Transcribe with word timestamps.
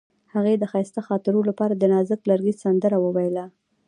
هغې 0.33 0.53
د 0.57 0.63
ښایسته 0.71 1.01
خاطرو 1.07 1.39
لپاره 1.49 1.73
د 1.75 1.83
نازک 1.93 2.21
لرګی 2.29 2.53
سندره 2.63 2.97
ویله. 3.01 3.45